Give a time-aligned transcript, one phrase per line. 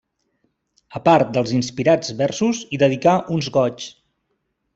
[0.99, 3.93] A part dels inspirats versos, hi dedicà uns Goigs.